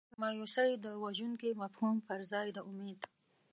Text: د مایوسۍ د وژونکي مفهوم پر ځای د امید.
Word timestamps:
د 0.11 0.13
مایوسۍ 0.21 0.69
د 0.85 0.87
وژونکي 1.03 1.49
مفهوم 1.61 1.95
پر 2.07 2.19
ځای 2.31 2.47
د 2.55 2.57
امید. 2.69 3.01